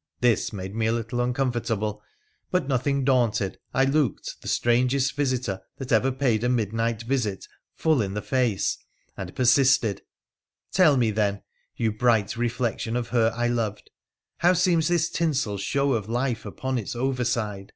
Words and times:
'This 0.20 0.52
made 0.52 0.72
me 0.72 0.86
a 0.86 0.92
little 0.92 1.20
uncomfortable, 1.20 2.00
but, 2.52 2.68
nothing 2.68 3.04
daunted, 3.04 3.58
I 3.72 3.84
looked 3.84 4.40
the 4.40 4.46
strangest 4.46 5.16
visitor 5.16 5.62
that 5.78 5.90
ever 5.90 6.12
paid 6.12 6.44
a 6.44 6.48
midnight 6.48 7.02
visit 7.02 7.48
full 7.74 8.00
in 8.00 8.14
the 8.14 8.22
face, 8.22 8.78
and 9.16 9.34
persisted,' 9.34 10.02
Tell 10.76 10.96
me, 10.96 11.10
then, 11.10 11.42
you 11.74 11.90
bright 11.90 12.36
reflection 12.36 12.94
of 12.94 13.08
her 13.08 13.32
I 13.36 13.48
loved, 13.48 13.90
how 14.38 14.52
seems 14.52 14.86
this 14.86 15.10
tinsel 15.10 15.58
show 15.58 15.94
of 15.94 16.08
life 16.08 16.46
upon 16.46 16.78
its 16.78 16.94
over 16.94 17.24
side 17.24 17.72